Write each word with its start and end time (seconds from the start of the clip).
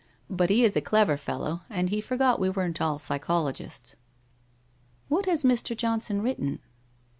But 0.31 0.49
he 0.49 0.63
is 0.63 0.75
a 0.75 0.81
clever 0.81 1.15
fellow, 1.15 1.61
and 1.69 1.91
he 1.91 2.01
forgot 2.01 2.39
we 2.39 2.49
weren't 2.49 2.81
all 2.81 2.97
psychologists/' 2.97 3.95
What 5.09 5.27
has 5.27 5.43
Mr. 5.43 5.77
Johnson 5.77 6.23
written 6.23 6.57